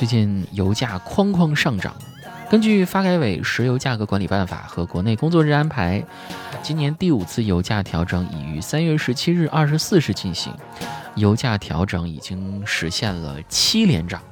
[0.00, 1.94] 最近油价哐哐上涨。
[2.48, 6.02] 根据发改委石油价格管理办法和国内工作日安排，
[6.62, 10.54] 今年第五次油价调整已于三月十七日二十四时进行，
[11.16, 14.22] 油价调整已经实现了七连涨。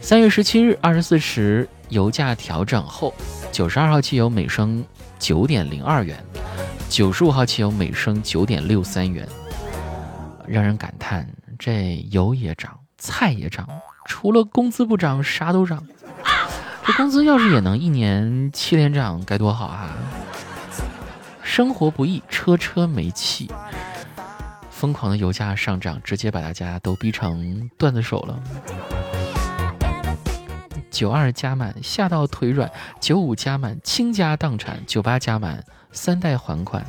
[0.00, 3.14] 三月十七日二十四时油价调整后，
[3.52, 4.84] 九十二号汽油每升
[5.20, 6.18] 九点零二元，
[6.88, 9.24] 九十五号汽油每升九点六三元。
[10.48, 13.68] 让人感叹，这油也涨，菜也涨，
[14.06, 15.86] 除了工资不涨，啥都涨。
[16.84, 19.90] 这工资要是也能一年七连涨，该多好啊！
[21.42, 23.50] 生活不易，车车没气。
[24.70, 28.38] 疯狂的油价上涨，直接把大家都逼成段子手了。
[30.90, 36.84] 九二加满吓到腿软，九五加满倾家荡产，九八加满三代还款。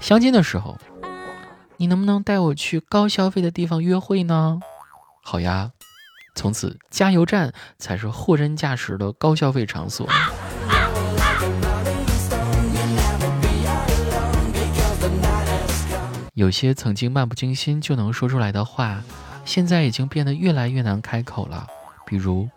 [0.00, 0.76] 相亲的时候，
[1.82, 4.60] 你能不能带我去高消费的地方约会呢？
[5.20, 5.72] 好呀，
[6.36, 10.08] 从此加油站才是货真价实的高消费场所。
[16.34, 19.02] 有些曾经漫不经心就能说出来的话，
[19.44, 21.66] 现在已经变得越来越难开口了。
[22.06, 22.48] 比如，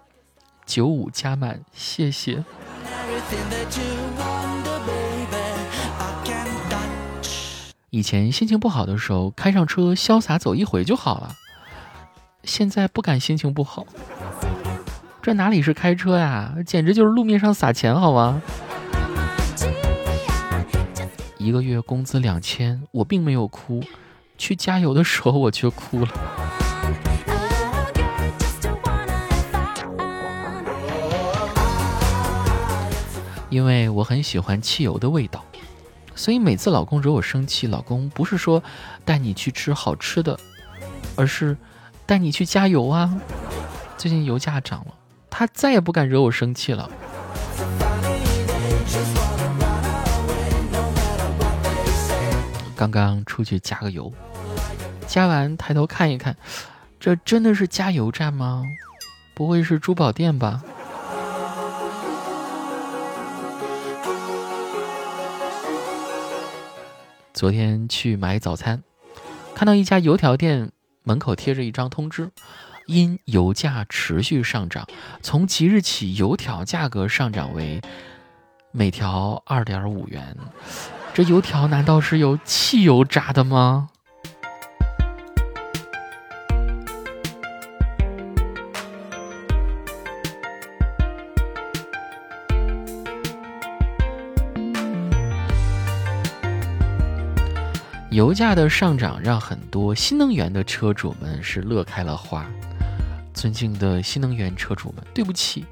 [0.67, 2.43] 九五加满，谢谢。
[7.95, 11.33] 以前心情不好的时候，开上车潇洒走一回就好了。
[12.43, 13.85] 现在不敢心情不好，
[15.21, 18.41] 这哪里是开车呀，简直就是路面上撒钱，好吗？
[21.37, 23.81] 一个月工资两千，我并没有哭，
[24.37, 26.09] 去加油的时候我却哭了。
[33.49, 35.44] 因为我很喜欢汽油的味道，
[36.15, 38.63] 所以每次老公惹我生气，老公不是说
[39.03, 40.39] 带你去吃好吃的，
[41.15, 41.55] 而是。
[42.07, 43.19] 带你去加油啊！
[43.97, 44.93] 最近油价涨了，
[45.27, 46.87] 他再也不敢惹我生气了。
[52.75, 54.13] 刚刚出去加个油，
[55.07, 56.37] 加完抬头看一看，
[56.99, 58.63] 这真的是加油站吗？
[59.33, 60.63] 不会是珠宝店吧？
[67.35, 68.81] 昨天去买早餐，
[69.53, 70.71] 看到一家油条店。
[71.03, 72.31] 门口贴着一张通知，
[72.87, 74.87] 因油价持续上涨，
[75.21, 77.79] 从即日起油条价格上涨为
[78.71, 80.35] 每条二点五元。
[81.13, 83.89] 这油条难道是由汽油炸的吗？
[98.15, 102.45] 油价的上涨让很多新能源的车主们是乐开了花。
[103.33, 105.65] 尊敬的新能源车主们，对不起，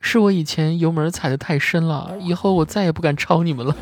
[0.00, 3.74] 是我以前油门踩得太深了，以后我再也不敢超你们了。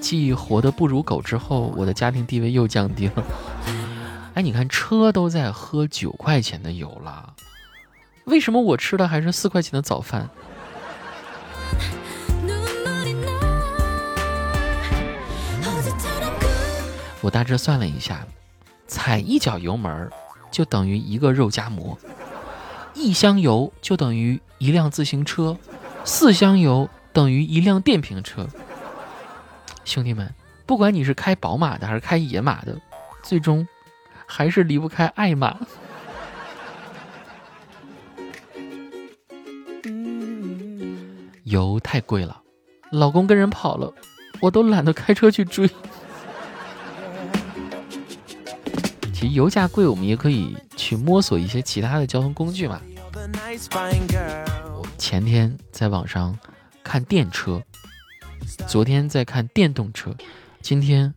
[0.00, 3.22] 继活得不如狗之后，我的家庭地位又降低了。
[4.34, 7.32] 哎，你看车都在喝九块钱的油了，
[8.24, 10.28] 为什么我吃的还是四块钱的早饭？
[17.24, 18.26] 我大致算了一下，
[18.86, 20.10] 踩一脚油门
[20.50, 21.98] 就等于一个肉夹馍，
[22.92, 25.56] 一箱油就等于一辆自行车，
[26.04, 28.46] 四箱油等于一辆电瓶车。
[29.86, 30.34] 兄弟们，
[30.66, 32.78] 不管你是开宝马的还是开野马的，
[33.22, 33.66] 最终
[34.26, 35.56] 还是离不开爱马。
[41.44, 42.42] 油太贵了，
[42.90, 43.90] 老公跟人跑了，
[44.42, 45.70] 我都懒得开车去追。
[49.32, 52.80] 油价贵，我们也可以去摸索一些其他的交通工具嘛。
[54.98, 56.36] 前天在网上
[56.82, 57.62] 看电车，
[58.66, 60.14] 昨天在看电动车，
[60.60, 61.12] 今天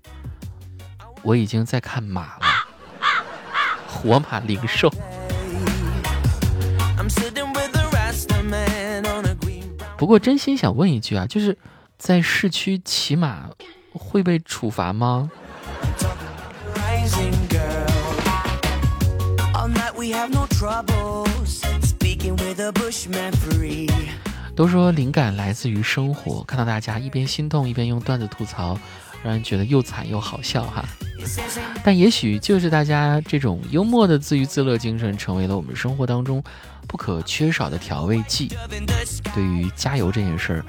[1.24, 2.46] 我已经在看马了，
[3.88, 4.92] 活马零售。
[9.98, 11.58] 不过真心想问一句啊，就是
[11.98, 13.50] 在市区骑马
[13.94, 15.32] 会被处罚吗？
[24.56, 28.80] 都说灵感来自于生活，看到大家一边心动一边用段子吐槽，
[29.24, 30.86] 让人觉得又惨又好笑哈。
[31.84, 36.42] 但也许就是大家这种幽默的自娱自乐精神，成为了我们生活当中
[36.88, 38.50] 不可缺少的调味剂。
[39.36, 40.66] 对于加油这件事儿，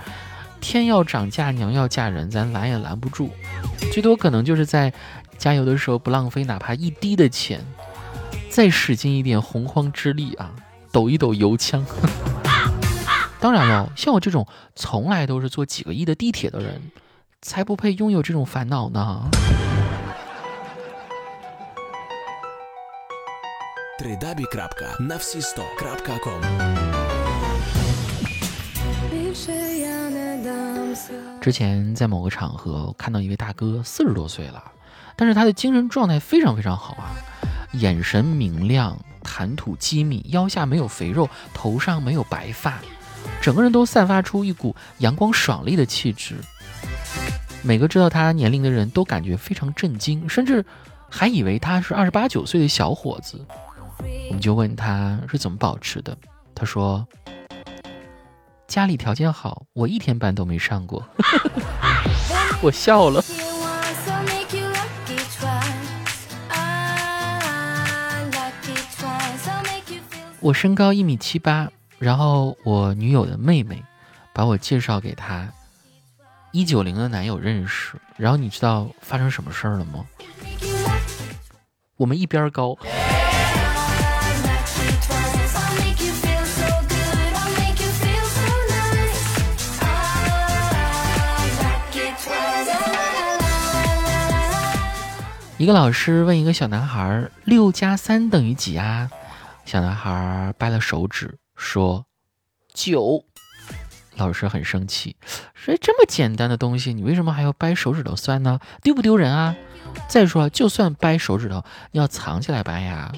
[0.60, 3.30] 天要涨价，娘要嫁人，咱拦也拦不住，
[3.92, 4.92] 最多可能就是在
[5.38, 7.64] 加油的时候不浪费哪怕一滴的钱，
[8.58, 10.50] 再使尽一点洪荒之力啊，
[10.90, 11.86] 抖一抖油枪。
[13.38, 14.44] 当然了，像我这种
[14.74, 16.82] 从来都是坐几个亿的地铁的人，
[17.40, 19.30] 才不配拥有这种烦恼呢。
[31.40, 34.60] 之前在某个场合看到一位大哥，四十多岁了，
[35.14, 37.14] 但是他的精神状态非常非常好啊，
[37.72, 42.78] 眼神明亮，谈吐机敏，腰下没有肥肉，头上没有白发，
[43.40, 46.36] 整个人都散发出一股阳光爽利的气质。
[47.62, 50.64] 每个知道他年龄的人都感觉非常震惊，甚至
[51.10, 53.44] 还以为他是二十八九岁的小伙子。
[54.28, 56.16] 我们就问他是怎么保持的，
[56.54, 57.06] 他说
[58.68, 61.04] 家里条件好，我一天班都没上过。
[62.62, 63.22] 我笑了。
[70.40, 71.68] 我身高一米七八，
[71.98, 73.82] 然后我女友的妹妹
[74.32, 75.48] 把我介绍给她
[76.52, 80.06] 一九零的男友认识，然后你知道发生什么事儿了吗？
[81.96, 82.76] 我们一边高。
[95.56, 99.10] 一个老师问一个小男孩：“六加三等于几啊？”
[99.68, 102.06] 小男孩掰了手指说
[102.72, 103.26] ：“九。”
[104.16, 105.14] 老师很生气，
[105.52, 108.60] 说：“这么简单的东西，你为什么还要掰手指头算呢？
[108.82, 109.54] 丢不丢人啊？
[110.08, 111.62] 再说，就算掰手指头，
[111.92, 113.12] 要藏起来掰呀，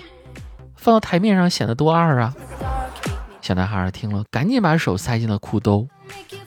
[0.74, 2.34] 放到台面上显得多二啊！”
[3.40, 5.86] 小男孩听了，赶紧把手塞进了裤兜。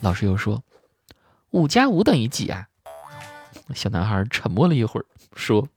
[0.01, 0.65] 老师又说
[1.51, 2.67] ：“五加五等于几啊？”
[3.73, 5.69] 小男孩沉默了一会儿，说。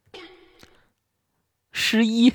[1.70, 2.34] 十一。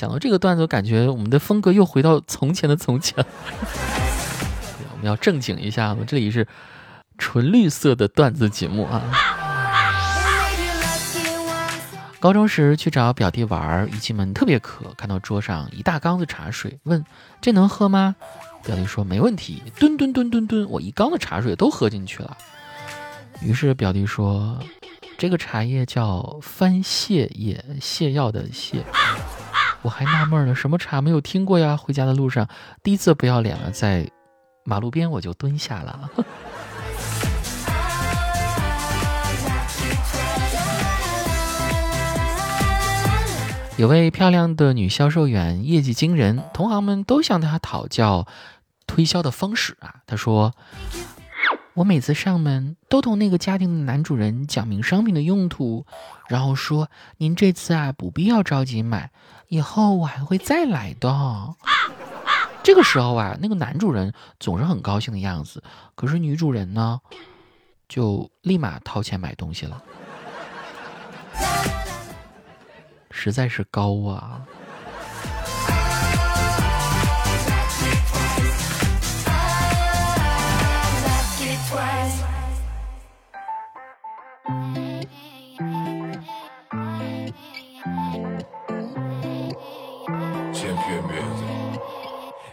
[0.00, 3.14] 讲到这个段子，我感觉我们的风格又回到从前的从前。
[4.92, 6.48] 我们要正经一下，我这里是
[7.18, 9.02] 纯绿色的段子节目啊。
[12.18, 17.04] 高中时去找表弟玩，一进门特别渴，看到桌上一大缸子茶水，问
[17.42, 18.16] 这能喝吗？
[18.64, 22.34] 表弟说没问题，吨吨吨吨吨，我一缸的茶水都喝进去了。
[23.42, 24.58] 于是表弟说
[25.18, 28.78] ：“这个茶叶叫番泻叶，泻药的泻。”
[29.82, 31.76] 我还纳闷呢，什么茶没有听过呀？
[31.76, 32.46] 回家的路上
[32.82, 34.10] 第一次不要脸了，在
[34.64, 36.10] 马路边我就蹲下了。
[43.78, 48.26] 有位漂亮的女销售员，业绩惊人，同行们都向她讨教
[48.86, 50.02] 推销的方式啊。
[50.06, 50.52] 她说
[51.72, 55.86] ：“我每次上门都同那个家庭的男主人讲明商品的用途，
[56.28, 59.10] 然后说您这次啊不必要着急买，
[59.50, 61.54] 以后我还会再来的。”
[62.62, 65.62] 这个时候啊，那个男主人总是很高兴的样子，
[65.94, 67.00] 可是女主人呢，
[67.88, 69.82] 就立马掏钱买东西了。
[73.10, 74.40] 实在是高啊！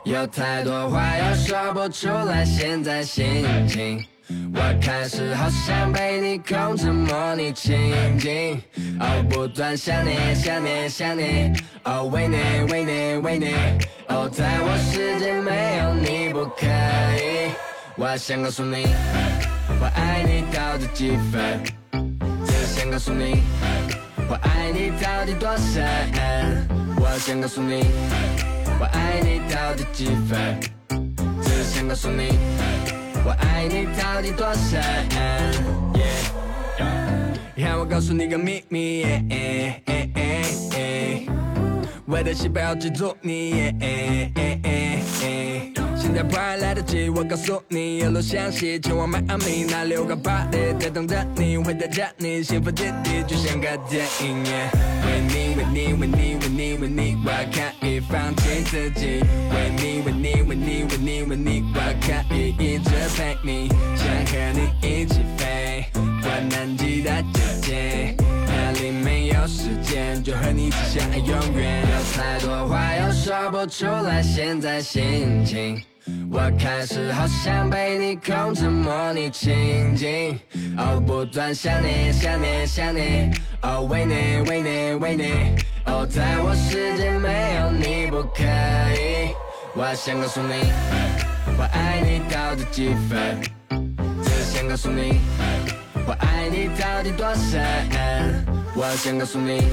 [0.04, 4.06] 有太多话要说不出来，现在心情。
[4.54, 8.62] 我开始好想被你控制，模拟情景，
[9.00, 11.54] 哦，不断想你，想你，想你，
[11.84, 12.38] 哦，为你，
[12.72, 13.54] 为你，为你，
[14.08, 17.52] 哦，在我世界没有你不可以。
[17.96, 18.86] 我想告诉你，
[19.82, 21.64] 我爱你到底几分？
[22.46, 23.44] 只想告诉你，
[24.30, 26.87] 我爱你到底多深？
[27.10, 27.86] 我想告诉你，
[28.80, 30.60] 我爱你到底几分？
[31.42, 32.38] 只想告诉你。
[33.26, 34.82] 我爱你到底多深？
[37.56, 39.06] 让我告诉你个秘密，
[42.10, 43.74] 我的细胞记住你。
[45.98, 54.42] 现在不还来得及，我告诉你，一路向西，前往迈阿密，那六个 party 在等着你，会带着你，幸福天地就像个电影。
[54.42, 59.20] 为你，为你，为你，为你，为你，我可以放弃自己。
[59.52, 65.17] 为你，为你，为你，为你，为你，我可以一直陪你，想和你一起
[70.78, 71.82] 那里没有时间，就和你只想永远。
[71.82, 73.28] 有太多话要说。
[73.28, 75.84] 说不出来现在心情。
[76.32, 80.40] 我开始好想被你控制，模拟情景，
[80.78, 83.30] 哦，不断想你，想你，想你，
[83.62, 85.34] 哦，为你，为你，为你，
[85.86, 88.44] 哦，在我世界没有你不可
[88.96, 89.34] 以。
[89.76, 90.72] 我想告诉你，
[91.58, 93.42] 我爱你到底几分？
[94.24, 95.20] 只想告诉你，
[96.06, 97.62] 我爱你到底多深？
[98.74, 99.68] 我想告诉你，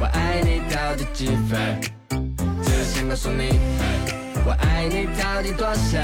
[0.00, 1.78] 我爱你到底几分？
[2.62, 3.60] 只想告诉你。
[4.46, 6.02] 我爱你到底多深？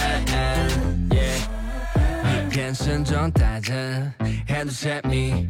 [2.53, 3.73] 眼神中带着
[4.47, 5.49] 很多神秘。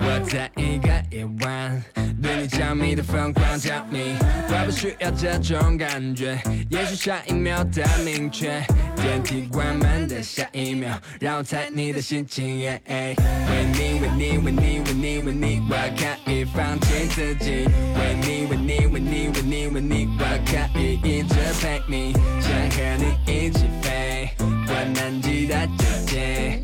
[0.00, 1.82] 我在一个夜晚
[2.22, 4.14] 对你着迷的疯狂着迷，
[4.48, 6.38] 我不需要这种感觉，
[6.70, 8.62] 也许下一秒的明确。
[8.96, 12.60] 电梯关门的下一秒，让我猜你的心情。
[12.60, 17.66] 为你，为你，为你，为你，为你，我可以放弃自己。
[17.98, 26.63] 为你，为你，为你，为你，为你，我可以一直陪你，想和你一起飞，过南极的季节。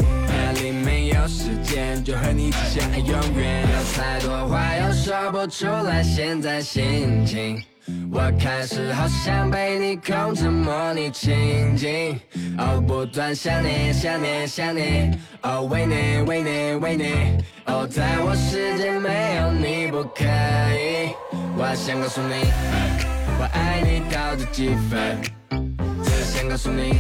[1.31, 3.63] 时间，就和你只想爱永远。
[3.63, 7.63] 有太多话又说不出来，现在心情。
[8.13, 12.19] 我开始好想被你控制，模拟情景，
[12.59, 15.11] 哦，不断想你，想你，想你，
[15.43, 17.05] 哦，为你，为你，为你，
[17.67, 21.15] 哦，在我世界没有你不可以。
[21.57, 22.35] 我想告诉你，
[23.39, 25.21] 我爱你到底几分？
[26.05, 26.97] 只想告诉你，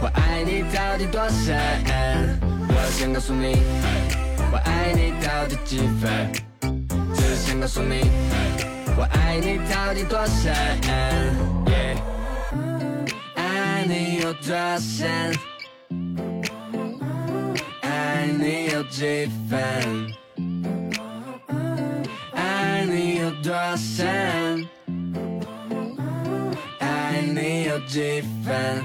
[0.00, 2.53] 我爱你到底多深？
[2.96, 3.56] 想告诉你，
[4.52, 6.32] 我爱你到底几分？
[7.16, 8.08] 只想告诉你。
[8.96, 10.54] 我爱你到底多深？
[13.34, 15.34] 爱你有多深？
[17.82, 20.14] 爱你有几分？
[22.32, 24.68] 爱你有多深？
[26.78, 28.84] 爱你有几分？